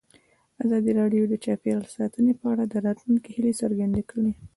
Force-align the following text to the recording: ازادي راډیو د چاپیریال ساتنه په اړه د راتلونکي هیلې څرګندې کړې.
ازادي 0.63 0.91
راډیو 0.99 1.23
د 1.27 1.33
چاپیریال 1.45 1.83
ساتنه 1.95 2.31
په 2.39 2.45
اړه 2.51 2.63
د 2.67 2.75
راتلونکي 2.85 3.29
هیلې 3.35 3.53
څرګندې 3.61 4.03
کړې. 4.09 4.31